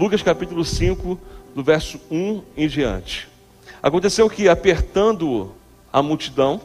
[0.00, 1.20] Lucas capítulo 5,
[1.54, 3.28] do verso 1 em diante.
[3.82, 5.54] Aconteceu que, apertando
[5.92, 6.58] a multidão,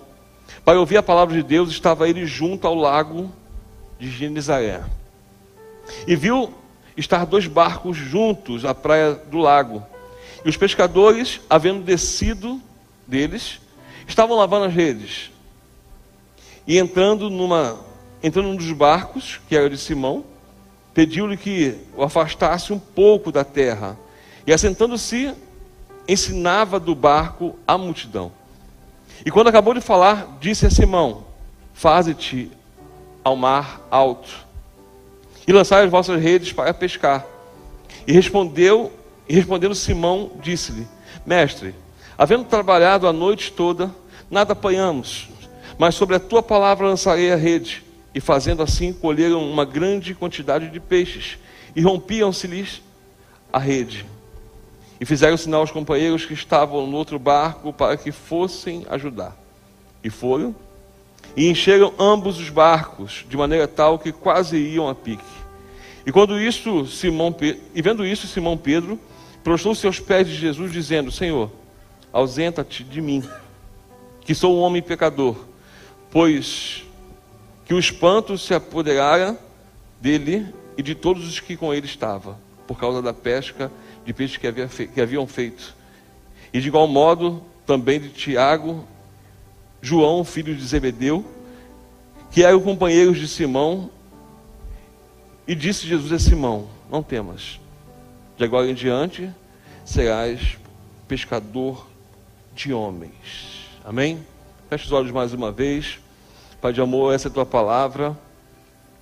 [0.64, 3.30] para ouvir a palavra de Deus, estava ele junto ao lago
[4.00, 4.86] de Genizaré.
[6.08, 6.54] E viu
[6.96, 9.84] estar dois barcos juntos à praia do lago.
[10.46, 12.62] E os pescadores, havendo descido
[13.06, 13.60] deles,
[14.08, 15.30] estavam lavando as redes.
[16.66, 17.78] E entrando numa
[18.24, 20.24] entrando num dos barcos, que era de Simão,
[20.96, 23.98] pediu-lhe que o afastasse um pouco da terra.
[24.48, 25.36] E assentando-se,
[26.08, 28.32] ensinava do barco a multidão.
[29.26, 31.26] E quando acabou de falar, disse a Simão:
[31.74, 32.50] Faze-te
[33.24, 34.46] ao mar alto
[35.48, 37.26] e lançai as vossas redes para pescar.
[38.08, 38.92] E respondeu,
[39.28, 40.88] e respondendo Simão, disse-lhe:
[41.26, 41.76] Mestre,
[42.18, 43.94] havendo trabalhado a noite toda,
[44.30, 45.28] nada apanhamos,
[45.78, 47.85] mas sobre a tua palavra lançarei a rede.
[48.16, 51.38] E fazendo assim, colheram uma grande quantidade de peixes,
[51.76, 52.82] e rompiam-se-lhes
[53.52, 54.06] a rede.
[55.02, 59.38] E fizeram sinal aos companheiros que estavam no outro barco para que fossem ajudar.
[60.02, 60.56] E foram,
[61.36, 65.24] e encheram ambos os barcos, de maneira tal que quase iam a pique.
[66.06, 67.36] E quando isso, Simão,
[67.74, 68.98] e vendo isso, Simão Pedro
[69.44, 71.52] prostrou-se aos pés de Jesus, dizendo: Senhor,
[72.14, 73.22] ausenta-te de mim,
[74.22, 75.36] que sou um homem pecador,
[76.10, 76.85] pois
[77.66, 79.38] que o espanto se apoderara
[80.00, 83.72] dele e de todos os que com ele estavam, por causa da pesca
[84.06, 85.76] de peixes que, havia que haviam feito.
[86.54, 88.88] E de igual modo também de Tiago,
[89.82, 91.26] João, filho de Zebedeu,
[92.32, 93.90] que eram companheiros de Simão,
[95.48, 97.60] e disse Jesus a Simão: Não temas,
[98.38, 99.30] de agora em diante
[99.86, 100.58] serás
[101.08, 101.88] pescador
[102.56, 103.70] de homens.
[103.84, 104.26] Amém?
[104.70, 106.00] Feche os olhos mais uma vez.
[106.66, 108.18] Pai de amor, essa é a tua palavra,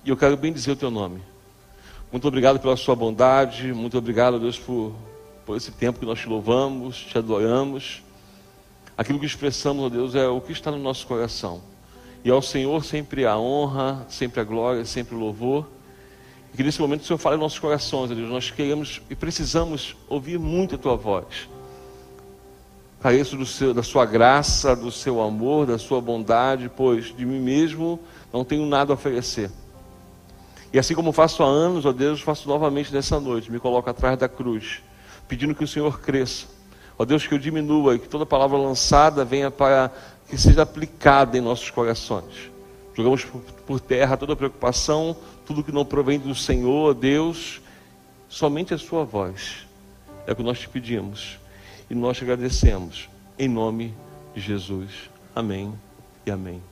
[0.04, 1.22] e eu quero bem dizer o teu nome.
[2.12, 4.92] Muito obrigado pela sua bondade, muito obrigado, Deus, por,
[5.46, 8.02] por esse tempo que nós te louvamos, te adoramos.
[8.98, 11.62] Aquilo que expressamos, ó Deus, é o que está no nosso coração.
[12.22, 15.66] E ao Senhor sempre a honra, sempre a glória, sempre o louvor.
[16.52, 18.28] E que nesse momento o Senhor fale em nossos corações, ó Deus.
[18.28, 21.48] Nós queremos e precisamos ouvir muito a tua voz.
[23.04, 27.38] Careço do seu, da sua graça, do seu amor, da sua bondade, pois de mim
[27.38, 28.00] mesmo
[28.32, 29.50] não tenho nada a oferecer.
[30.72, 33.52] E assim como faço há anos, ó Deus, faço novamente nessa noite.
[33.52, 34.82] Me coloco atrás da cruz,
[35.28, 36.46] pedindo que o Senhor cresça.
[36.98, 39.90] Ó Deus, que eu diminua e que toda palavra lançada venha para
[40.26, 42.50] que seja aplicada em nossos corações.
[42.94, 43.26] Jogamos
[43.66, 45.14] por terra toda preocupação,
[45.44, 47.60] tudo que não provém do Senhor, Deus,
[48.30, 49.66] somente a Sua voz.
[50.26, 51.43] É o que nós te pedimos
[51.88, 53.08] e nós te agradecemos.
[53.38, 53.94] Em nome
[54.34, 55.10] de Jesus.
[55.34, 55.72] Amém
[56.24, 56.62] e amém.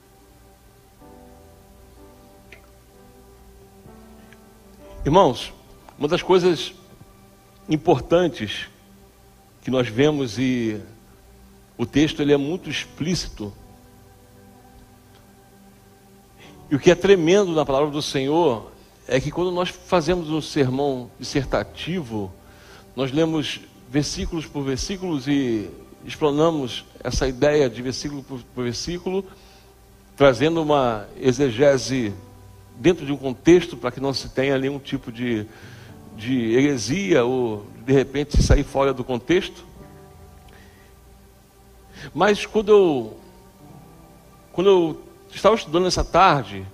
[5.05, 5.53] Irmãos,
[5.99, 6.73] uma das coisas
[7.69, 8.69] importantes
[9.61, 10.81] que nós vemos e
[11.77, 13.53] o texto ele é muito explícito.
[16.71, 18.71] E o que é tremendo na palavra do Senhor
[19.07, 22.31] é que quando nós fazemos um sermão dissertativo,
[22.95, 23.61] nós lemos
[23.93, 25.69] versículos por versículos e
[26.03, 29.23] explanamos essa ideia de versículo por, versículo,
[30.17, 32.11] trazendo uma exegese
[32.79, 35.45] dentro de um contexto para que não se tenha nenhum tipo de,
[36.17, 39.63] de heresia ou de repente sair fora do contexto.
[42.15, 43.17] Mas quando eu,
[44.53, 46.65] quando eu estava estudando essa tarde,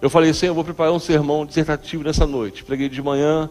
[0.00, 2.62] eu falei assim, eu vou preparar um sermão dissertativo nessa noite.
[2.62, 3.50] Preguei de manhã.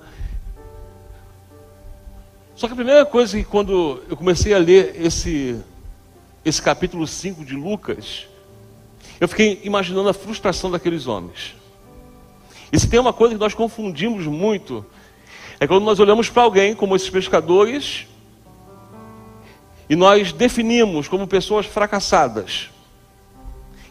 [2.56, 5.60] Só que a primeira coisa que quando eu comecei a ler esse,
[6.46, 8.28] esse capítulo 5 de Lucas,
[9.20, 11.56] eu fiquei imaginando a frustração daqueles homens.
[12.72, 14.86] E se tem uma coisa que nós confundimos muito,
[15.60, 18.06] é quando nós olhamos para alguém como esses pescadores
[19.90, 22.70] e nós definimos como pessoas fracassadas,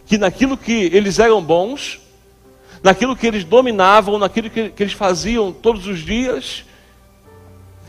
[0.07, 2.01] que naquilo que eles eram bons,
[2.81, 6.65] naquilo que eles dominavam, naquilo que, que eles faziam todos os dias,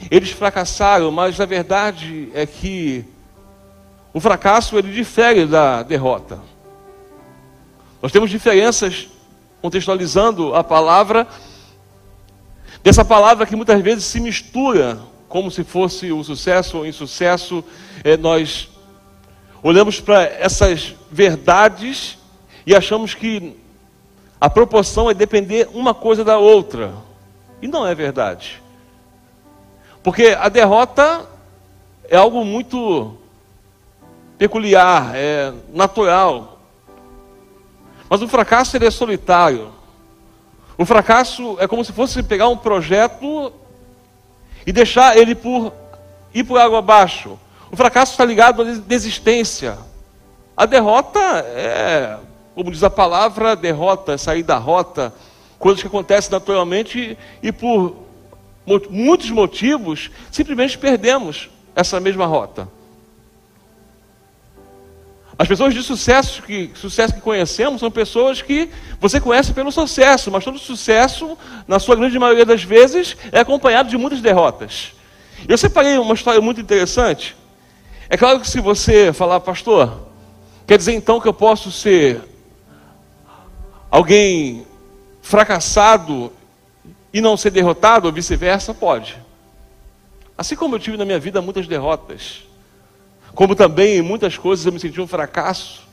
[0.09, 3.05] eles fracassaram, mas a verdade é que
[4.13, 6.39] o fracasso ele difere da derrota.
[8.01, 9.07] Nós temos diferenças
[9.61, 11.25] contextualizando a palavra,
[12.83, 17.63] dessa palavra que muitas vezes se mistura, como se fosse o sucesso ou insucesso.
[18.03, 18.69] É, nós
[19.63, 22.17] olhamos para essas verdades
[22.67, 23.55] e achamos que
[24.39, 26.93] a proporção é depender uma coisa da outra.
[27.61, 28.62] E não é verdade.
[30.03, 31.25] Porque a derrota
[32.09, 33.17] é algo muito
[34.37, 36.59] peculiar, é natural.
[38.09, 39.71] Mas o fracasso ele é solitário.
[40.77, 43.53] O fracasso é como se fosse pegar um projeto
[44.67, 45.71] e deixar ele por
[46.33, 47.39] ir por água abaixo.
[47.71, 49.77] O fracasso está ligado à desistência.
[50.55, 52.17] A derrota é,
[52.53, 55.13] como diz a palavra, derrota, sair da rota,
[55.57, 58.02] coisas que acontecem naturalmente e por
[58.89, 62.67] muitos motivos simplesmente perdemos essa mesma rota.
[65.37, 68.69] As pessoas de sucesso que, sucesso que conhecemos são pessoas que
[68.99, 71.37] você conhece pelo sucesso, mas todo sucesso,
[71.67, 74.93] na sua grande maioria das vezes, é acompanhado de muitas derrotas.
[75.47, 77.35] Eu separei uma história muito interessante.
[78.09, 80.07] É claro que se você falar, pastor,
[80.67, 82.21] quer dizer então que eu posso ser
[83.89, 84.65] alguém
[85.21, 86.31] fracassado
[87.13, 88.73] e não ser derrotado, ou vice-versa?
[88.73, 89.15] Pode.
[90.35, 92.43] Assim como eu tive na minha vida muitas derrotas.
[93.35, 95.83] Como também em muitas coisas eu me senti um fracasso.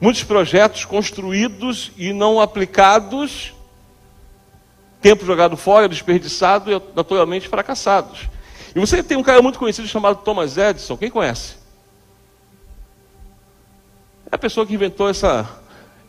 [0.00, 3.52] Muitos projetos construídos e não aplicados,
[5.02, 8.20] tempo jogado fora, desperdiçado e naturalmente fracassados.
[8.74, 11.56] E você tem um cara muito conhecido chamado Thomas Edison, quem conhece?
[14.32, 15.46] É a pessoa que inventou essa,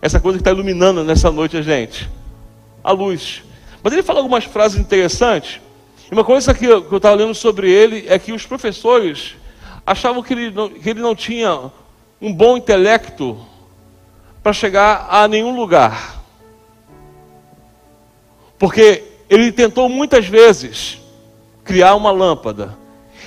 [0.02, 2.10] essa coisa que está iluminando nessa noite a gente.
[2.84, 3.44] A luz.
[3.84, 5.60] Mas ele fala algumas frases interessantes
[6.12, 9.36] e uma coisa que eu estava lendo sobre ele é que os professores
[9.88, 11.72] achavam que ele não, que ele não tinha
[12.22, 13.40] um bom intelecto
[14.44, 16.22] para chegar a nenhum lugar.
[18.60, 20.98] Porque ele tentou muitas vezes
[21.64, 22.78] criar uma lâmpada.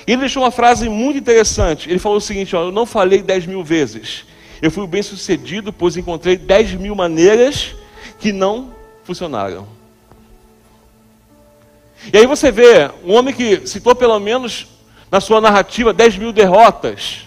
[0.06, 1.88] E ele deixou uma frase muito interessante.
[1.88, 4.26] Ele falou o seguinte: ó, Eu não falei dez mil vezes.
[4.60, 7.74] Eu fui bem sucedido, pois encontrei dez mil maneiras
[8.18, 8.74] que não
[9.04, 9.66] funcionaram.
[12.12, 14.66] E aí você vê um homem que citou pelo menos
[15.10, 17.22] na sua narrativa 10 mil derrotas.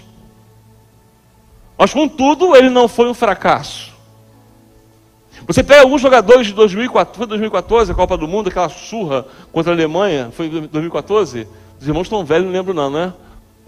[1.78, 3.96] Mas contudo, ele não foi um fracasso.
[5.46, 9.72] Você pega alguns jogadores de 2014, foi 2014, a Copa do Mundo, aquela surra contra
[9.72, 11.48] a Alemanha, foi 2014?
[11.80, 13.14] Os irmãos estão velhos, não lembro não, né?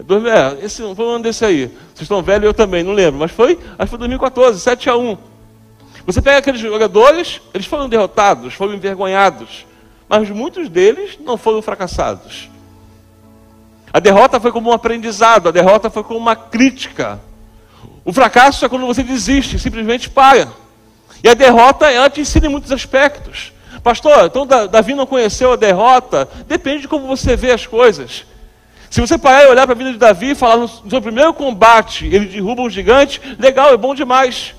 [0.00, 1.66] É, esse foi um ano desse aí.
[1.66, 3.20] Vocês estão velhos, eu também, não lembro.
[3.20, 5.16] Mas foi, acho que foi 2014, 7 a 1.
[6.06, 9.66] Você pega aqueles jogadores, eles foram derrotados, foram envergonhados
[10.10, 12.50] mas muitos deles não foram fracassados.
[13.92, 17.20] A derrota foi como um aprendizado, a derrota foi como uma crítica.
[18.04, 20.48] O fracasso é quando você desiste, simplesmente para.
[21.22, 23.52] E a derrota ela te ensina em muitos aspectos.
[23.84, 26.28] Pastor, então Davi não conheceu a derrota?
[26.48, 28.24] Depende de como você vê as coisas.
[28.90, 31.32] Se você parar e olhar para a vida de Davi e falar no seu primeiro
[31.32, 34.56] combate, ele derruba um gigante, legal, é bom demais.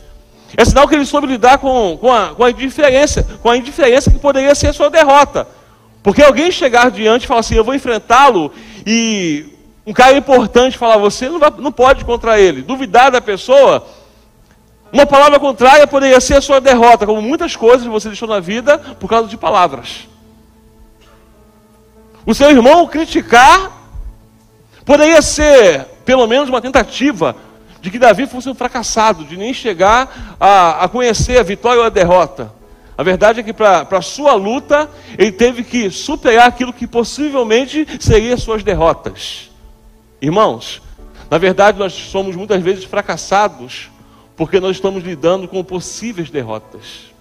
[0.58, 4.12] É sinal que ele soube lidar com, com, a, com a indiferença, com a indiferença
[4.12, 5.48] que poderia ser a sua derrota.
[6.04, 8.52] Porque alguém chegar diante e falar assim, eu vou enfrentá-lo,
[8.86, 9.46] e
[9.86, 12.62] um cara importante falar, você não, vai, não pode contra ele.
[12.62, 13.86] Duvidar da pessoa,
[14.92, 18.78] uma palavra contrária poderia ser a sua derrota, como muitas coisas você deixou na vida
[18.78, 20.08] por causa de palavras.
[22.26, 23.72] O seu irmão criticar
[24.86, 27.36] poderia ser, pelo menos, uma tentativa
[27.82, 31.86] de que Davi fosse um fracassado, de nem chegar a, a conhecer a vitória ou
[31.86, 32.54] a derrota.
[32.96, 34.88] A verdade é que para a sua luta,
[35.18, 39.50] ele teve que superar aquilo que possivelmente seria suas derrotas.
[40.22, 40.82] Irmãos,
[41.30, 43.90] na verdade nós somos muitas vezes fracassados
[44.38, 47.12] porque nós estamos lidando com possíveis derrotas.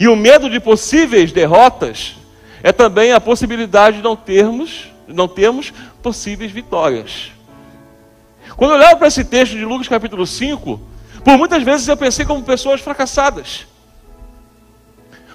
[0.00, 2.16] E o medo de possíveis derrotas
[2.62, 5.72] é também a possibilidade de não termos, não termos
[6.02, 7.35] possíveis vitórias.
[8.56, 10.80] Quando eu olhava para esse texto de Lucas capítulo 5,
[11.22, 13.66] por muitas vezes eu pensei como pessoas fracassadas.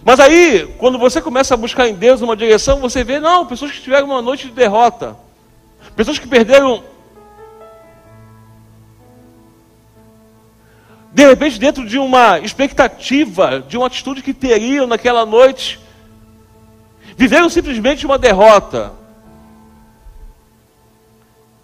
[0.04, 3.72] Mas aí, quando você começa a buscar em Deus uma direção, você vê, não, pessoas
[3.72, 5.16] que tiveram uma noite de derrota.
[5.96, 6.84] Pessoas que perderam.
[11.14, 15.80] De repente, dentro de uma expectativa, de uma atitude que teriam naquela noite,
[17.16, 19.01] viveram simplesmente uma derrota.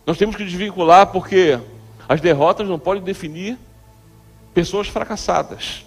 [0.07, 1.59] Nós temos que desvincular porque
[2.07, 3.57] as derrotas não podem definir
[4.53, 5.85] pessoas fracassadas.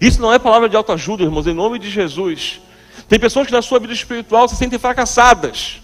[0.00, 2.60] Isso não é palavra de autoajuda, irmãos, em nome de Jesus.
[3.08, 5.82] Tem pessoas que na sua vida espiritual se sentem fracassadas.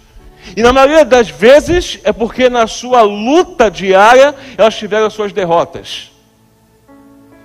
[0.57, 5.33] E na maioria das vezes é porque na sua luta diária elas tiveram as suas
[5.33, 6.13] derrotas.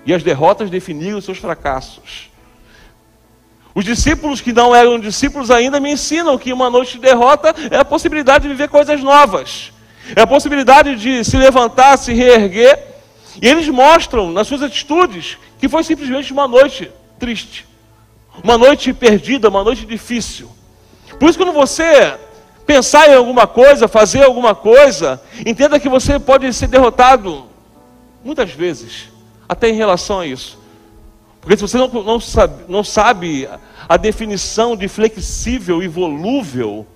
[0.06, 2.30] E as derrotas definiram os seus fracassos.
[3.74, 7.78] Os discípulos que não eram discípulos ainda me ensinam que uma noite de derrota é
[7.78, 9.73] a possibilidade de viver coisas novas.
[10.16, 12.80] É a possibilidade de se levantar, se reerguer.
[13.42, 17.66] E eles mostram nas suas atitudes que foi simplesmente uma noite triste,
[18.44, 20.50] uma noite perdida, uma noite difícil.
[21.20, 22.18] Por isso, quando você
[22.66, 27.46] pensar em alguma coisa, fazer alguma coisa, entenda que você pode ser derrotado
[28.24, 29.10] muitas vezes,
[29.48, 30.58] até em relação a isso.
[31.42, 33.50] Porque se você não, não, sabe, não sabe
[33.88, 36.88] a definição de flexível e volúvel,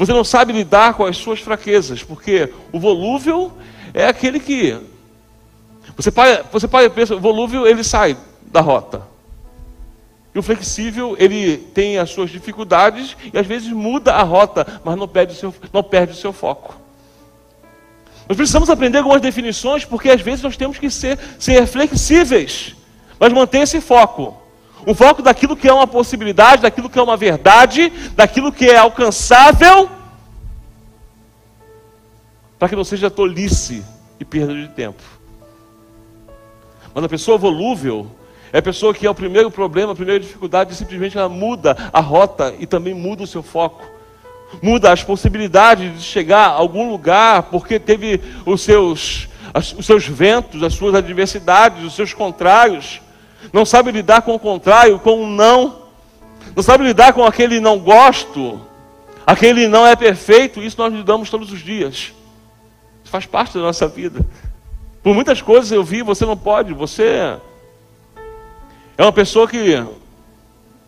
[0.00, 3.52] você não sabe lidar com as suas fraquezas, porque o volúvel
[3.92, 4.74] é aquele que
[5.94, 8.16] você para, você para pensa, o volúvel ele sai
[8.46, 9.02] da rota.
[10.34, 14.96] E o flexível, ele tem as suas dificuldades e às vezes muda a rota, mas
[14.96, 16.74] não perde o seu, não perde o seu foco.
[18.26, 22.74] Nós precisamos aprender algumas definições, porque às vezes nós temos que ser, ser flexíveis,
[23.18, 24.39] mas manter esse foco.
[24.86, 28.76] O foco daquilo que é uma possibilidade, daquilo que é uma verdade, daquilo que é
[28.76, 29.90] alcançável,
[32.58, 33.84] para que não seja tolice
[34.18, 35.02] e perda de tempo.
[36.94, 38.10] Mas a pessoa volúvel
[38.52, 42.00] é a pessoa que é o primeiro problema, a primeira dificuldade, simplesmente ela muda a
[42.00, 43.86] rota e também muda o seu foco.
[44.60, 50.62] Muda as possibilidades de chegar a algum lugar, porque teve os seus, os seus ventos,
[50.62, 53.00] as suas adversidades, os seus contrários.
[53.52, 55.80] Não sabe lidar com o contrário, com o não.
[56.54, 58.60] Não sabe lidar com aquele não gosto,
[59.26, 60.60] aquele não é perfeito.
[60.60, 62.12] Isso nós lidamos todos os dias.
[63.02, 64.26] Isso faz parte da nossa vida.
[65.02, 67.38] Por muitas coisas eu vi, você não pode, você
[68.98, 69.82] é uma pessoa que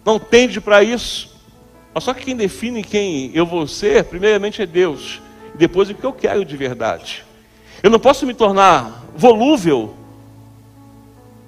[0.05, 1.33] não tende para isso.
[1.95, 5.21] Mas só que quem define quem eu vou ser, primeiramente é Deus.
[5.55, 7.25] E depois o que eu quero de verdade.
[7.83, 9.95] Eu não posso me tornar volúvel,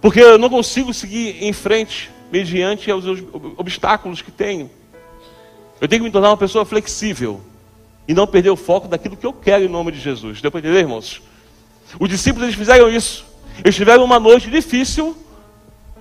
[0.04, 3.06] porque eu não consigo seguir em frente mediante os
[3.56, 4.70] obstáculos que tenho.
[5.80, 7.40] Eu tenho que me tornar uma pessoa flexível
[8.06, 10.42] e não perder o foco daquilo que eu quero em nome de Jesus.
[10.42, 11.22] Deu para entender, irmãos?
[11.98, 13.24] Os discípulos eles fizeram isso.
[13.64, 15.16] Eles tiveram uma noite difícil,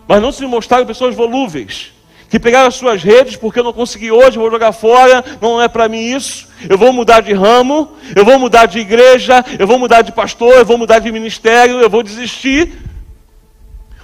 [0.05, 1.93] mas não se mostraram pessoas volúveis,
[2.29, 5.69] que pegaram as suas redes, porque eu não consegui hoje, vou jogar fora, não é
[5.69, 9.79] para mim isso, eu vou mudar de ramo, eu vou mudar de igreja, eu vou
[9.79, 12.91] mudar de pastor, eu vou mudar de ministério, eu vou desistir.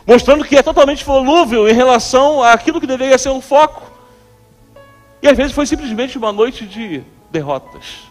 [0.09, 3.91] Mostrando que é totalmente volúvel em relação àquilo que deveria ser um foco.
[5.21, 8.09] E às vezes foi simplesmente uma noite de derrotas.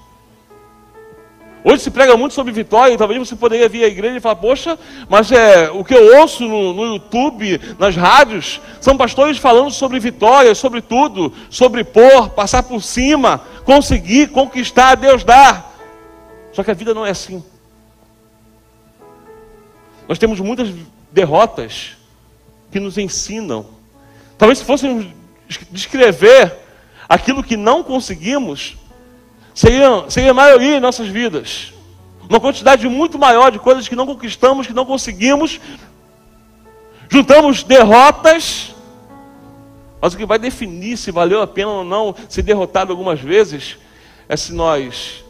[1.64, 4.36] Hoje se prega muito sobre vitória, e talvez você poderia vir à igreja e falar,
[4.36, 4.78] poxa,
[5.08, 9.98] mas é, o que eu ouço no, no YouTube, nas rádios, são pastores falando sobre
[9.98, 15.76] vitória, sobre tudo, sobre pôr, passar por cima, conseguir, conquistar, Deus dar.
[16.52, 17.42] Só que a vida não é assim.
[20.08, 20.68] Nós temos muitas
[21.12, 21.96] derrotas
[22.70, 23.66] que nos ensinam.
[24.36, 25.06] Talvez se fôssemos
[25.70, 26.54] descrever
[27.08, 28.76] aquilo que não conseguimos,
[29.54, 31.72] seria, seria a maioria em nossas vidas.
[32.28, 35.58] Uma quantidade muito maior de coisas que não conquistamos, que não conseguimos.
[37.08, 38.74] Juntamos derrotas.
[40.00, 43.78] Mas o que vai definir se valeu a pena ou não ser derrotado algumas vezes
[44.28, 45.24] é se nós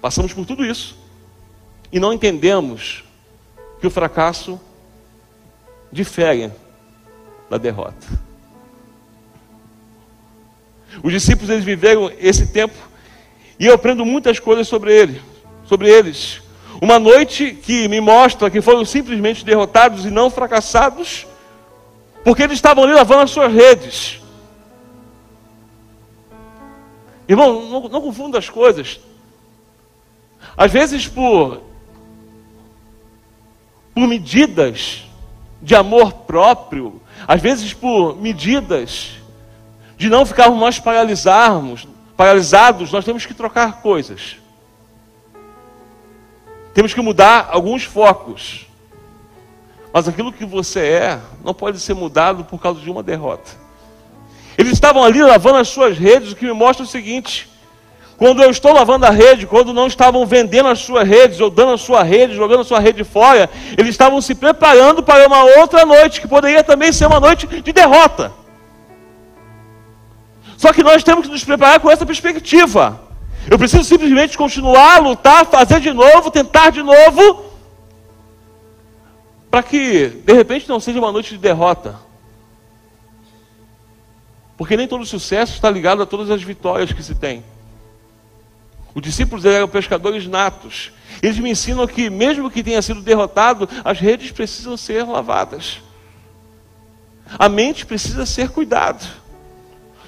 [0.00, 0.96] passamos por tudo isso
[1.90, 3.02] e não entendemos
[3.80, 4.60] que o fracasso
[5.90, 6.52] difere
[7.48, 8.06] da derrota.
[11.02, 12.76] Os discípulos eles viveram esse tempo
[13.58, 15.22] e eu aprendo muitas coisas sobre ele,
[15.64, 16.42] sobre eles.
[16.80, 21.26] Uma noite que me mostra que foram simplesmente derrotados e não fracassados,
[22.22, 24.20] porque eles estavam ali lavando as suas redes.
[27.28, 29.00] Irmão, não, não confunda as coisas.
[30.56, 31.62] Às vezes por,
[33.98, 35.02] por medidas
[35.60, 39.10] de amor próprio, às vezes por medidas
[39.96, 44.36] de não ficarmos mais paralisarmos, paralisados, nós temos que trocar coisas.
[46.72, 48.68] Temos que mudar alguns focos.
[49.92, 53.50] Mas aquilo que você é não pode ser mudado por causa de uma derrota.
[54.56, 57.47] Eles estavam ali lavando as suas redes, o que me mostra o seguinte:
[58.18, 61.74] quando eu estou lavando a rede, quando não estavam vendendo as suas redes, ou dando
[61.74, 63.48] a sua rede, jogando a sua rede fora,
[63.78, 67.72] eles estavam se preparando para uma outra noite, que poderia também ser uma noite de
[67.72, 68.32] derrota.
[70.56, 73.00] Só que nós temos que nos preparar com essa perspectiva.
[73.48, 77.44] Eu preciso simplesmente continuar a lutar, fazer de novo, tentar de novo,
[79.48, 81.94] para que de repente não seja uma noite de derrota.
[84.56, 87.44] Porque nem todo sucesso está ligado a todas as vitórias que se tem.
[88.94, 90.92] Os discípulos eram pescadores natos.
[91.22, 95.80] Eles me ensinam que, mesmo que tenha sido derrotado, as redes precisam ser lavadas.
[97.38, 99.04] A mente precisa ser cuidada.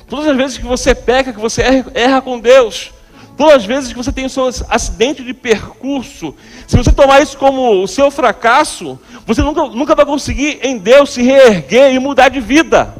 [0.08, 2.92] Todas as vezes que você peca, que você erra, erra com Deus,
[3.36, 6.34] todas as vezes que você tem o seu acidente de percurso,
[6.66, 11.10] se você tomar isso como o seu fracasso, você nunca, nunca vai conseguir em Deus
[11.10, 12.94] se reerguer e mudar de vida.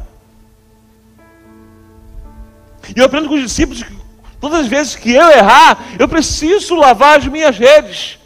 [2.95, 4.00] E eu aprendo com os discípulos que
[4.41, 8.19] todas as vezes que eu errar, eu preciso lavar as minhas redes.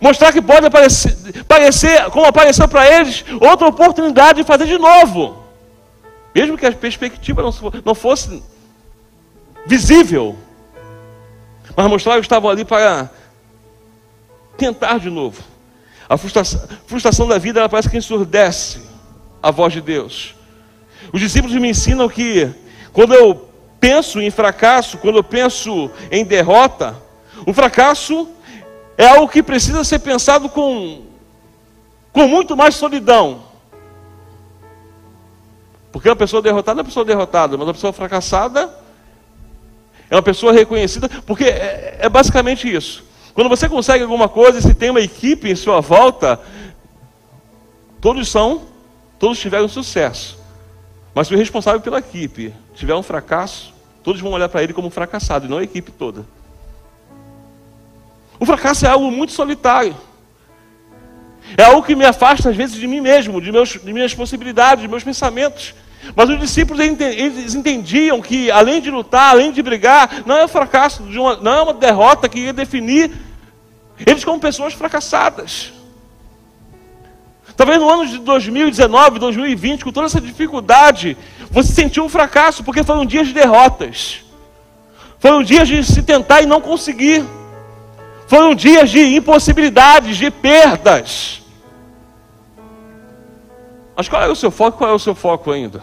[0.00, 5.42] Mostrar que pode aparecer, parecer, como apareceu para eles, outra oportunidade de fazer de novo.
[6.34, 7.42] Mesmo que a perspectiva
[7.84, 8.42] não fosse
[9.66, 10.36] visível.
[11.76, 13.10] Mas mostrar que estavam ali para
[14.56, 15.42] tentar de novo.
[16.08, 18.80] A frustração, frustração da vida parece que ensurdece
[19.42, 20.34] a voz de Deus.
[21.12, 22.52] Os discípulos me ensinam que
[22.92, 23.48] quando eu
[23.84, 26.96] penso em fracasso, quando eu penso em derrota,
[27.46, 28.30] o fracasso
[28.96, 31.02] é algo que precisa ser pensado com,
[32.10, 33.42] com muito mais solidão.
[35.92, 38.74] Porque uma pessoa derrotada é uma pessoa derrotada, mas uma pessoa fracassada
[40.08, 43.04] é uma pessoa reconhecida, porque é, é basicamente isso.
[43.34, 46.40] Quando você consegue alguma coisa e se tem uma equipe em sua volta,
[48.00, 48.62] todos são,
[49.18, 50.38] todos tiveram sucesso.
[51.14, 53.73] Mas se o responsável pela equipe tiver um fracasso,
[54.04, 56.26] todos vão olhar para ele como fracassado, e não a equipe toda.
[58.38, 59.96] O fracasso é algo muito solitário.
[61.56, 64.82] É algo que me afasta, às vezes, de mim mesmo, de, meus, de minhas possibilidades,
[64.82, 65.74] de meus pensamentos.
[66.14, 70.48] Mas os discípulos eles entendiam que, além de lutar, além de brigar, não é um
[70.48, 73.10] fracasso, uma, não é uma derrota que ia definir
[74.06, 75.72] eles como pessoas fracassadas.
[77.56, 81.16] Talvez no ano de 2019, 2020, com toda essa dificuldade,
[81.54, 84.24] você sentiu um fracasso, porque foram dias de derrotas.
[85.20, 87.24] Foram dias de se tentar e não conseguir.
[88.26, 91.42] Foram dias de impossibilidades, de perdas.
[93.94, 94.78] Mas qual é o seu foco?
[94.78, 95.82] Qual é o seu foco ainda?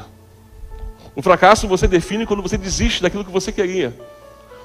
[1.15, 3.97] O fracasso você define quando você desiste daquilo que você queria.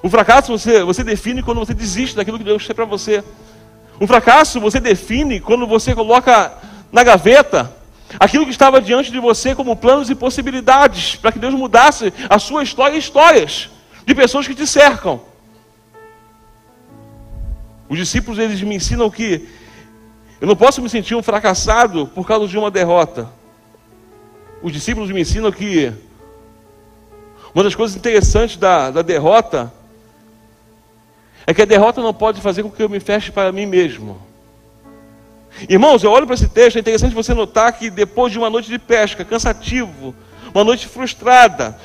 [0.03, 3.23] O fracasso você, você define quando você desiste daquilo que Deus tem para você.
[4.01, 6.53] O fracasso você define quando você coloca
[6.91, 7.76] na gaveta
[8.19, 12.39] aquilo que estava diante de você como planos e possibilidades para que Deus mudasse a
[12.39, 13.71] sua história e histórias
[14.05, 15.21] de pessoas que te cercam.
[17.89, 19.49] Os discípulos eles me ensinam que
[20.41, 23.31] eu não posso me sentir um fracassado por causa de uma derrota.
[24.63, 25.93] Os discípulos me ensinam que
[27.55, 29.73] uma das coisas interessantes da, da derrota
[31.47, 34.26] é que a derrota não pode fazer com que eu me feche para mim mesmo.
[35.69, 38.69] Irmãos, eu olho para esse texto, é interessante você notar que depois de uma noite
[38.69, 40.15] de pesca, cansativo,
[40.55, 41.79] uma noite frustrada,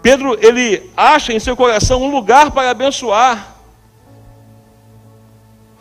[0.00, 3.56] Pedro ele acha em seu coração um lugar para abençoar.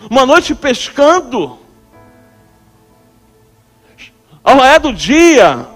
[0.09, 1.59] Uma noite pescando,
[4.43, 5.67] ao raiar do dia,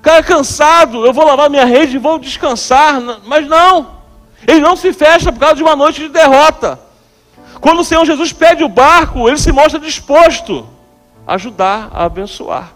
[0.00, 3.94] cara cansado, eu vou lavar minha rede e vou descansar, mas não.
[4.46, 6.78] Ele não se fecha por causa de uma noite de derrota.
[7.64, 10.68] Quando o Senhor Jesus pede o barco, ele se mostra disposto
[11.26, 12.74] a ajudar, a abençoar.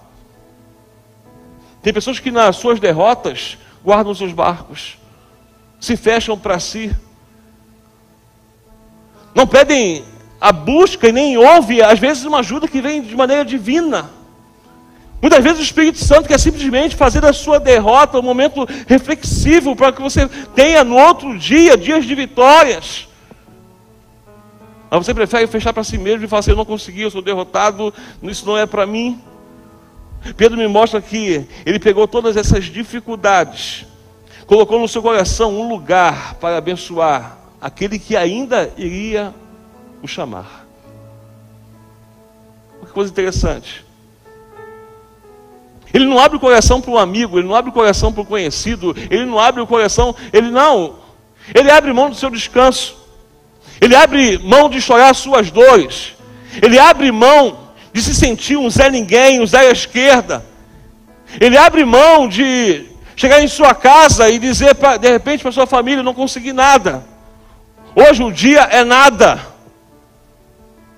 [1.82, 4.96] Tem pessoas que nas suas derrotas guardam seus barcos,
[5.78, 6.90] se fecham para si,
[9.34, 10.06] não pedem
[10.40, 14.08] a busca e nem ouvem, às vezes, uma ajuda que vem de maneira divina.
[15.20, 19.92] Muitas vezes o Espírito Santo quer simplesmente fazer da sua derrota um momento reflexivo para
[19.92, 23.07] que você tenha no outro dia dias de vitórias.
[24.90, 27.22] Mas você prefere fechar para si mesmo e falar assim: Eu não consegui, eu sou
[27.22, 29.20] derrotado, isso não é para mim.
[30.36, 33.86] Pedro me mostra que ele pegou todas essas dificuldades,
[34.46, 39.34] colocou no seu coração um lugar para abençoar aquele que ainda iria
[40.02, 40.66] o chamar.
[42.84, 43.84] Que coisa interessante.
[45.92, 48.26] Ele não abre o coração para um amigo, ele não abre o coração para um
[48.26, 50.96] conhecido, ele não abre o coração, ele não.
[51.54, 52.97] Ele abre mão do seu descanso.
[53.80, 56.14] Ele abre mão de chorar as suas dores.
[56.62, 60.44] Ele abre mão de se sentir um Zé Ninguém, um Zé à esquerda.
[61.40, 65.66] Ele abre mão de chegar em sua casa e dizer, pra, de repente, para sua
[65.66, 67.04] família: não consegui nada.
[67.94, 69.40] Hoje o dia é nada.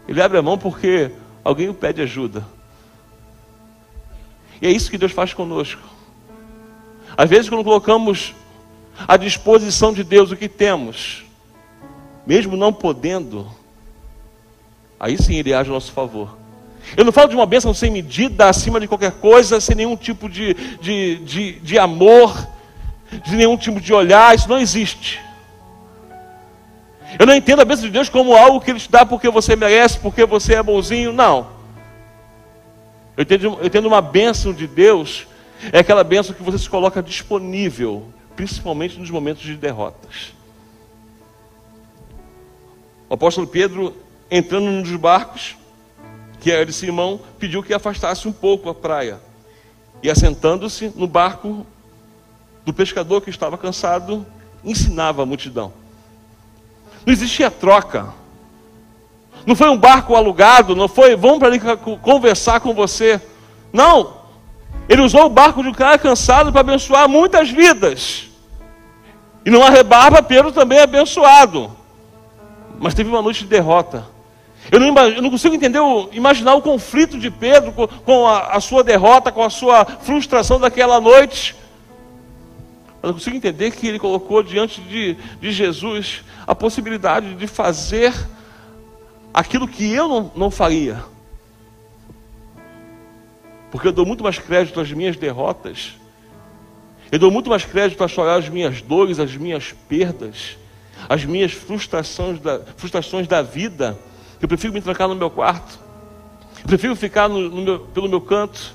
[0.09, 1.11] Ele abre a mão porque
[1.45, 2.45] alguém o pede ajuda.
[4.61, 5.81] E é isso que Deus faz conosco.
[7.17, 8.35] Às vezes, quando colocamos
[9.07, 11.25] à disposição de Deus o que temos,
[12.27, 13.47] mesmo não podendo,
[14.99, 16.37] aí sim Ele age a nosso favor.
[16.97, 20.29] Eu não falo de uma bênção sem medida, acima de qualquer coisa, sem nenhum tipo
[20.29, 22.49] de, de, de, de amor,
[23.25, 25.21] de nenhum tipo de olhar, isso não existe.
[27.19, 29.57] Eu não entendo a bênção de Deus como algo que Ele te dá porque você
[29.57, 31.49] merece, porque você é bonzinho, não.
[33.17, 35.27] Eu entendo, eu entendo uma bênção de Deus,
[35.73, 38.05] é aquela bênção que você se coloca disponível,
[38.37, 40.33] principalmente nos momentos de derrotas.
[43.11, 43.93] O apóstolo Pedro,
[44.31, 45.57] entrando nos barcos,
[46.39, 49.21] que era de Simão, pediu que afastasse um pouco a praia.
[50.01, 51.67] E assentando-se no barco
[52.65, 54.25] do pescador que estava cansado,
[54.63, 55.73] ensinava a multidão.
[57.05, 58.15] Não existia troca.
[59.45, 61.61] Não foi um barco alugado, não foi, vamos para ali
[62.01, 63.21] conversar com você.
[63.73, 64.21] Não.
[64.89, 68.29] Ele usou o barco de um cara cansado para abençoar muitas vidas.
[69.45, 71.80] E não arrebarba, Pedro também é abençoado.
[72.81, 74.07] Mas teve uma noite de derrota.
[74.73, 75.81] Eu não, eu não consigo entender,
[76.13, 80.59] imaginar o conflito de Pedro com, com a, a, sua derrota, com a sua frustração
[80.59, 81.55] daquela noite.
[83.03, 88.15] Mas eu consigo entender que ele colocou diante de, de Jesus a possibilidade de fazer
[89.33, 91.05] aquilo que eu não, não faria.
[93.71, 95.97] Porque eu dou muito mais crédito às minhas derrotas.
[97.13, 100.57] Eu dou muito mais crédito a chorar as minhas dores, as minhas perdas,
[101.09, 103.99] as minhas frustrações da, frustrações da vida.
[104.41, 105.79] Eu prefiro me trancar no meu quarto.
[106.63, 108.75] Eu prefiro ficar no, no meu, pelo meu canto.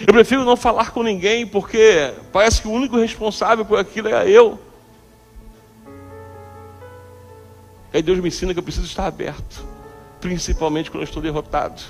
[0.00, 4.28] Eu prefiro não falar com ninguém, porque parece que o único responsável por aquilo é
[4.28, 4.58] eu.
[7.92, 9.64] Aí Deus me ensina que eu preciso estar aberto,
[10.20, 11.82] principalmente quando eu estou derrotado.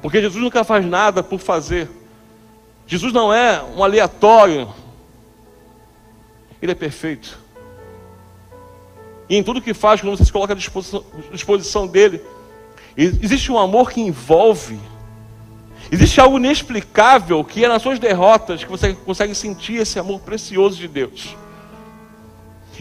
[0.00, 1.90] Porque Jesus nunca faz nada por fazer.
[2.86, 4.72] Jesus não é um aleatório.
[6.62, 7.43] Ele é perfeito.
[9.28, 12.20] E em tudo que faz, quando você se coloca à disposição, disposição dele,
[12.96, 14.78] existe um amor que envolve.
[15.90, 20.76] Existe algo inexplicável que é nas suas derrotas que você consegue sentir esse amor precioso
[20.76, 21.36] de Deus.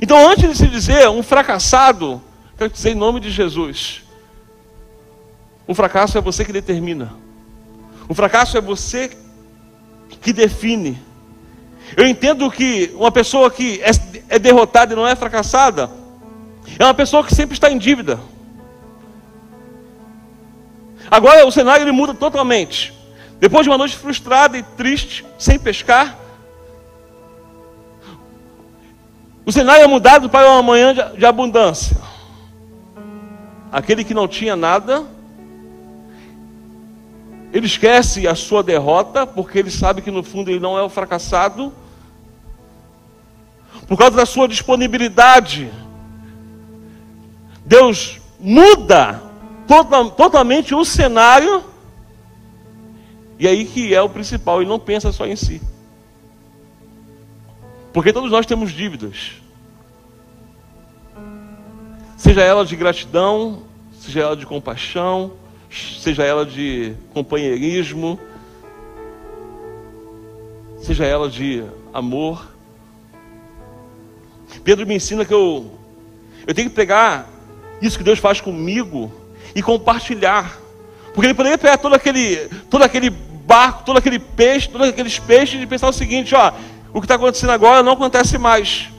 [0.02, 2.22] Então, antes de se dizer um fracassado,
[2.58, 4.04] quero dizer em nome de Jesus:
[5.68, 7.14] o fracasso é você que determina,
[8.08, 9.16] o fracasso é você
[10.22, 10.98] que define.
[11.96, 13.92] Eu entendo que uma pessoa que é,
[14.30, 15.90] é derrotada e não é fracassada,
[16.78, 18.20] é uma pessoa que sempre está em dívida.
[21.10, 22.94] Agora o cenário ele muda totalmente.
[23.40, 26.18] Depois de uma noite frustrada e triste, sem pescar,
[29.46, 31.98] o cenário é mudado para uma manhã de, abundância.
[33.72, 35.04] Aquele que não tinha nada,
[37.52, 40.90] ele esquece a sua derrota, porque ele sabe que no fundo ele não é o
[40.90, 41.74] fracassado.
[43.86, 45.70] Por causa da sua disponibilidade,
[47.66, 49.22] Deus muda
[49.68, 51.64] tota-, totalmente o cenário,
[53.40, 55.62] e aí que é o principal, ele não pensa só em si.
[57.92, 59.34] Porque todos nós temos dívidas.
[62.18, 63.64] Seja ela de gratidão,
[64.00, 65.34] seja ela de compaixão,
[65.70, 68.20] seja ela de companheirismo,
[70.82, 72.48] seja ela de amor.
[74.64, 75.72] Pedro me ensina que eu,
[76.48, 77.33] eu tenho que pegar
[77.82, 79.12] isso que Deus faz comigo
[79.56, 80.58] e compartilhar.
[81.14, 82.38] Porque ele poderia pegar todo aquele,
[82.70, 86.52] todo aquele barco, todo aquele peixe, todos aqueles peixes e pensar o seguinte: ó,
[86.94, 88.90] o que está acontecendo agora não acontece mais.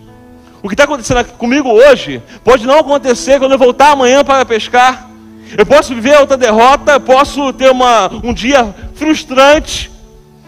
[0.62, 5.10] O que está acontecendo comigo hoje pode não acontecer quando eu voltar amanhã para pescar.
[5.58, 9.90] Eu posso viver outra derrota, eu posso ter uma, um dia frustrante,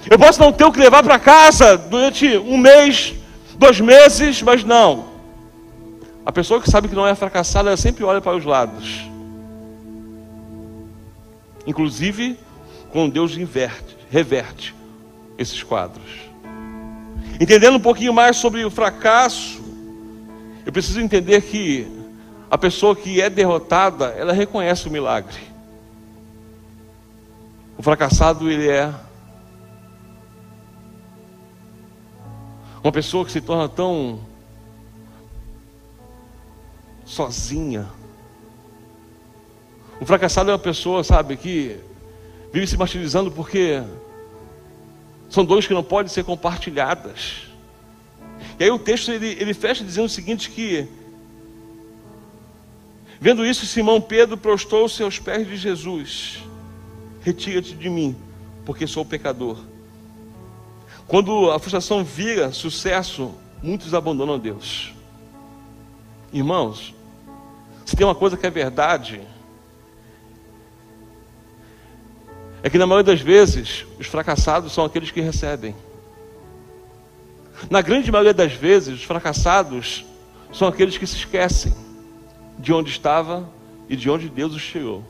[0.09, 3.13] eu posso não ter o que levar para casa durante um mês,
[3.59, 5.16] dois meses, mas não.
[6.27, 9.09] A pessoa que sabe que não é fracassada, ela sempre olha para os lados.
[11.65, 12.37] Inclusive,
[12.91, 14.75] quando Deus inverte, reverte
[15.39, 16.27] esses quadros.
[17.41, 19.63] Entendendo um pouquinho mais sobre o fracasso,
[20.65, 21.87] eu preciso entender que
[22.51, 25.39] a pessoa que é derrotada, ela reconhece o milagre.
[27.79, 28.93] O fracassado, ele é
[32.83, 34.19] uma pessoa que se torna tão
[37.17, 37.87] sozinha.
[39.99, 41.79] O fracassado é uma pessoa, sabe, que
[42.53, 43.83] vive se martirizando porque
[45.31, 47.45] são dores que não podem ser compartilhadas.
[48.61, 50.87] E aí o texto ele, ele fecha dizendo o seguinte: que
[53.19, 56.45] vendo isso, Simão Pedro prostrou-se aos pés de Jesus:
[57.23, 58.15] Retira-te de mim,
[58.67, 59.57] porque sou pecador.
[61.07, 64.93] Quando a frustração vira sucesso, muitos abandonam Deus.
[66.33, 66.96] Irmãos,
[67.87, 69.21] se tem uma coisa que é verdade,
[72.63, 75.75] é que na maioria das vezes os fracassados são aqueles que recebem.
[77.71, 80.05] Na grande maioria das vezes, os fracassados
[80.53, 81.73] são aqueles que se esquecem
[82.59, 83.49] de onde estava
[83.89, 85.05] e de onde Deus os tirou.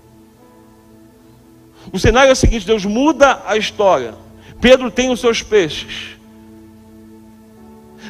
[1.90, 4.14] O cenário é o seguinte: Deus muda a história.
[4.60, 6.16] Pedro tem os seus peixes.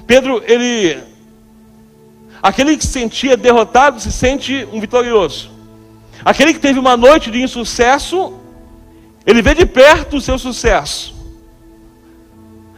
[0.06, 1.02] Pedro, ele
[2.46, 5.50] Aquele que se sentia derrotado se sente um vitorioso.
[6.24, 8.34] Aquele que teve uma noite de insucesso,
[9.26, 11.12] ele vê de perto o seu sucesso.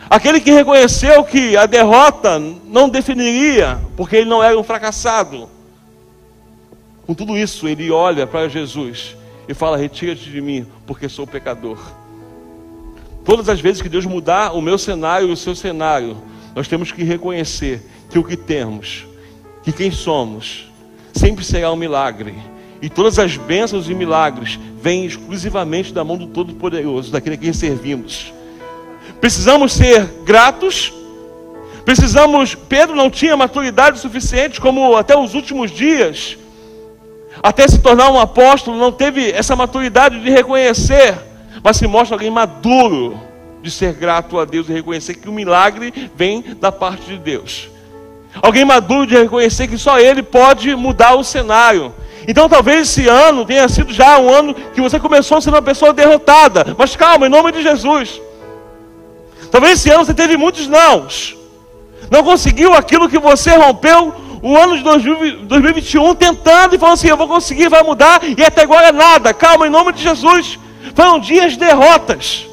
[0.09, 5.51] Aquele que reconheceu que a derrota não definiria, porque ele não era um fracassado.
[7.07, 11.79] Com tudo isso, ele olha para Jesus e fala: Retira-te de mim, porque sou pecador.
[13.23, 16.17] Todas as vezes que Deus mudar o meu cenário e o seu cenário,
[16.55, 19.07] nós temos que reconhecer que o que temos,
[19.63, 20.71] que quem somos,
[21.13, 22.35] sempre será um milagre.
[22.81, 27.53] E todas as bênçãos e milagres vêm exclusivamente da mão do Todo-Poderoso, daquele a quem
[27.53, 28.33] servimos.
[29.21, 30.93] Precisamos ser gratos.
[31.85, 32.55] Precisamos.
[32.55, 36.37] Pedro não tinha maturidade suficiente, como até os últimos dias,
[37.43, 41.19] até se tornar um apóstolo, não teve essa maturidade de reconhecer,
[41.63, 43.19] mas se mostra alguém maduro
[43.63, 47.69] de ser grato a Deus e reconhecer que o milagre vem da parte de Deus.
[48.43, 51.93] Alguém maduro de reconhecer que só Ele pode mudar o cenário.
[52.27, 55.93] Então talvez esse ano tenha sido já um ano que você começou sendo uma pessoa
[55.93, 56.75] derrotada.
[56.77, 58.21] Mas calma, em nome de Jesus.
[59.51, 61.37] Talvez esse ano você teve muitos nãos.
[62.11, 67.17] Não conseguiu aquilo que você rompeu o ano de 2021 tentando e falando assim: eu
[67.17, 69.35] vou conseguir, vai mudar, e até agora nada.
[69.35, 70.59] Calma, em nome de Jesus.
[70.95, 72.48] Foram dias de derrotas.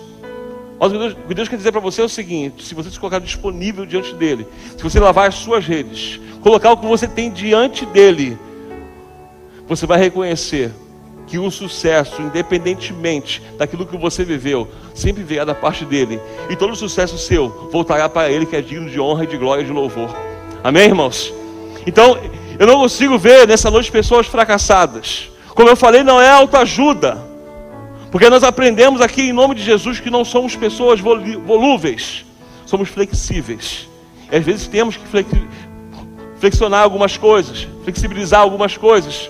[0.79, 3.19] Mas o que Deus quer dizer para você é o seguinte: se você se colocar
[3.19, 4.45] disponível diante dele,
[4.77, 8.37] se você lavar as suas redes, colocar o que você tem diante dele,
[9.67, 10.71] você vai reconhecer
[11.27, 16.19] que o sucesso, independentemente daquilo que você viveu, sempre virá da parte dele.
[16.49, 19.63] E todo o sucesso seu voltará para ele, que é digno de honra de glória
[19.63, 20.09] e de louvor.
[20.63, 21.33] Amém, irmãos?
[21.87, 22.17] Então,
[22.59, 25.29] eu não consigo ver nessa noite pessoas fracassadas.
[25.49, 27.34] Como eu falei, não é autoajuda.
[28.15, 32.25] Porque nós aprendemos aqui em nome de Jesus que não somos pessoas volúveis,
[32.65, 33.89] somos flexíveis.
[34.31, 35.03] E às vezes temos que
[36.39, 39.29] flexionar algumas coisas, flexibilizar algumas coisas.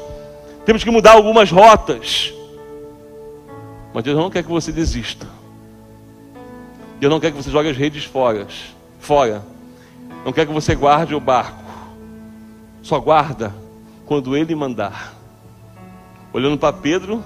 [0.67, 2.31] Temos que mudar algumas rotas.
[3.91, 5.25] Mas Deus não quer que você desista.
[6.99, 8.45] Deus não quer que você jogue as redes fora.
[8.99, 9.43] fora.
[10.23, 11.63] Não quer que você guarde o barco.
[12.83, 13.51] Só guarda
[14.05, 15.15] quando Ele mandar.
[16.31, 17.23] Olhando para Pedro,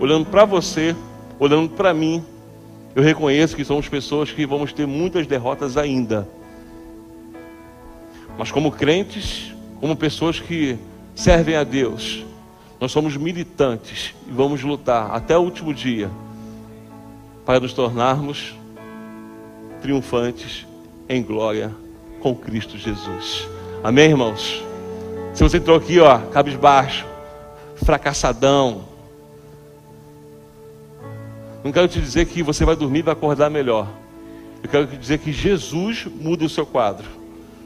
[0.00, 0.94] olhando para você,
[1.38, 2.24] olhando para mim,
[2.94, 6.28] eu reconheço que somos pessoas que vamos ter muitas derrotas ainda.
[8.38, 10.78] Mas como crentes, como pessoas que
[11.14, 12.24] servem a Deus,
[12.80, 16.10] nós somos militantes e vamos lutar até o último dia
[17.44, 18.54] para nos tornarmos
[19.80, 20.66] triunfantes
[21.08, 21.74] em glória
[22.20, 23.48] com Cristo Jesus.
[23.82, 24.62] Amém, irmãos?
[25.34, 27.04] Se você entrou aqui, ó, cabisbaixo,
[27.76, 28.93] fracassadão,
[31.64, 33.88] não quero te dizer que você vai dormir e vai acordar melhor.
[34.62, 37.06] Eu quero te dizer que Jesus muda o seu quadro,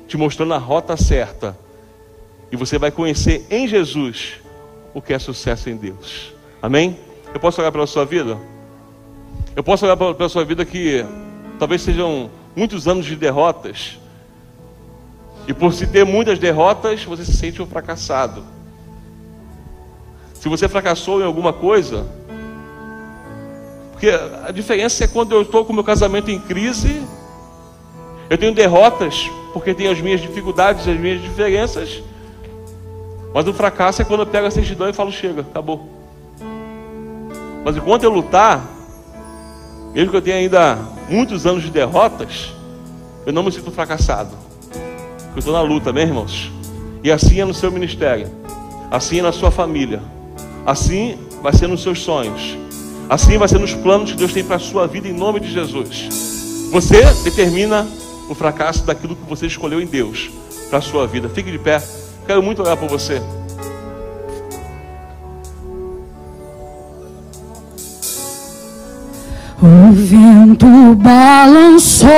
[0.07, 1.59] te mostrando a rota certa.
[2.51, 4.35] E você vai conhecer em Jesus
[4.95, 6.33] o que é sucesso em Deus.
[6.63, 6.97] Amém?
[7.35, 8.39] Eu posso olhar pela sua vida?
[9.57, 11.05] Eu posso olhar pela sua vida que
[11.59, 13.99] talvez sejam muitos anos de derrotas.
[15.49, 18.45] E por se ter muitas derrotas, você se sente um fracassado.
[20.35, 22.07] Se você fracassou em alguma coisa,
[23.99, 24.11] porque
[24.47, 27.03] a diferença é quando eu estou com o meu casamento em crise,
[28.31, 32.01] eu tenho derrotas, porque tenho as minhas dificuldades, as minhas diferenças,
[33.35, 35.89] mas o fracasso é quando eu pego a certidão e falo: chega, acabou.
[37.65, 38.65] Mas enquanto eu lutar,
[39.93, 42.53] mesmo que eu tenha ainda muitos anos de derrotas,
[43.27, 44.31] eu não me sinto fracassado.
[44.71, 46.53] Porque eu estou na luta, meus irmãos.
[47.03, 48.31] E assim é no seu ministério,
[48.93, 50.01] assim é na sua família,
[50.65, 52.57] assim vai ser nos seus sonhos,
[53.09, 55.51] assim vai ser nos planos que Deus tem para a sua vida em nome de
[55.51, 56.69] Jesus.
[56.71, 57.87] Você determina
[58.29, 60.31] o fracasso daquilo que você escolheu em Deus
[60.69, 61.29] para a sua vida.
[61.29, 61.83] Fique de pé.
[62.27, 63.23] Quero muito orar por você.
[69.61, 70.67] O vento
[70.97, 72.09] balançou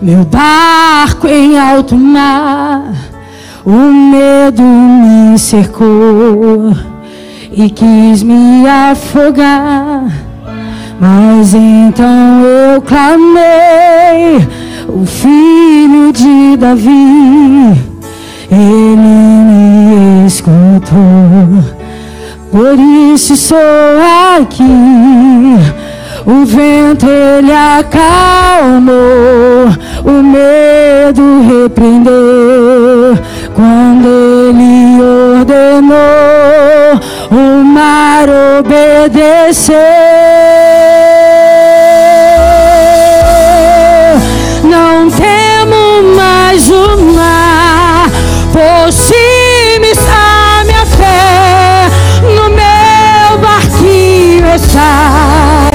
[0.00, 2.94] meu barco em alto mar.
[3.64, 6.72] O medo me cercou
[7.52, 10.04] e quis me afogar.
[11.00, 14.46] Mas então eu clamei,
[14.88, 17.78] o filho de Davi
[18.50, 21.62] ele me escutou,
[22.50, 22.78] por
[23.14, 23.58] isso sou
[24.40, 24.64] aqui.
[26.26, 28.94] O vento ele acalmou,
[30.04, 33.16] o medo repreendeu.
[33.54, 34.06] Quando
[34.50, 36.27] ele ordenou,
[37.58, 38.26] o mar
[38.60, 39.76] obedeceu.
[44.62, 48.06] Não temo mais o mar
[48.48, 51.90] aproxime a minha fé
[52.22, 55.68] no meu barquinho está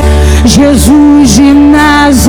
[0.45, 2.22] Jesus de Nazaré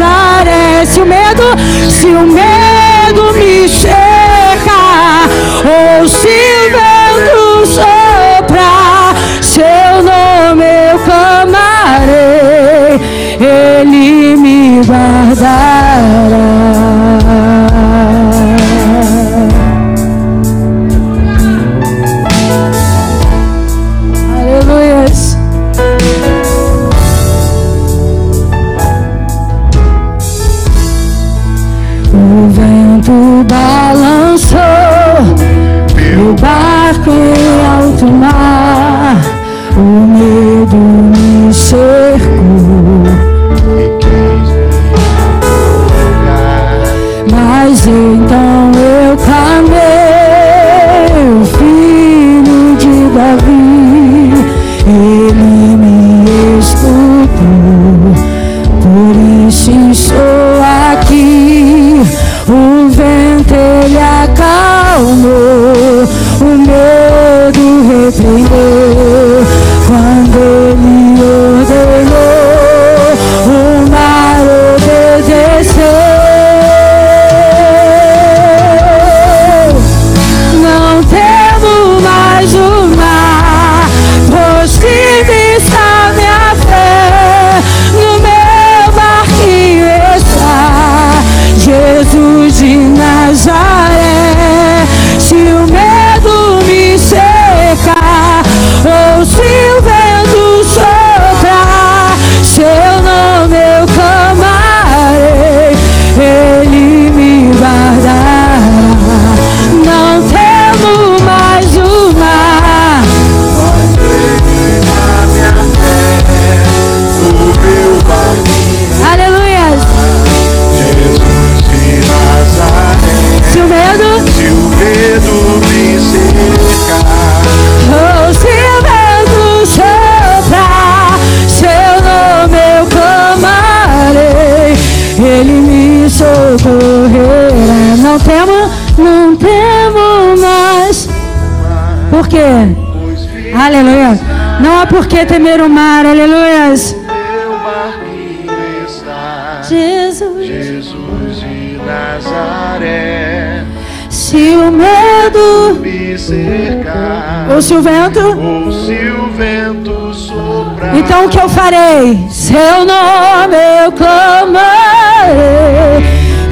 [145.26, 146.94] temer o mar, aleluias.
[146.94, 153.64] Meu barquinho está Jesus, Jesus de Nazaré.
[154.10, 161.26] Se o medo me cercar, ou se o vento, ou se o vento soprar, então
[161.26, 162.26] o que eu farei?
[162.30, 165.34] Seu nome eu clamarei,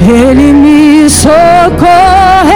[0.01, 2.52] Ele me socorrerá.